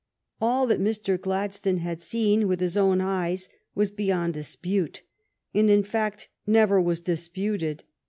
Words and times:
All 0.41 0.65
that 0.65 0.81
Mr. 0.81 1.21
Gladstone 1.21 1.77
had 1.77 2.01
seen 2.01 2.47
with 2.47 2.59
his 2.59 2.75
own 2.75 3.01
eyes 3.01 3.49
was 3.75 3.91
beyond 3.91 4.33
dispute, 4.33 5.03
and, 5.53 5.69
in 5.69 5.83
fact, 5.83 6.27
never 6.47 6.81
was 6.81 7.01
disputed. 7.01 7.83